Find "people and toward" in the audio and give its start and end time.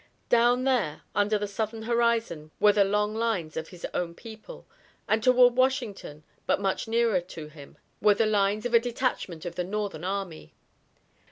4.15-5.55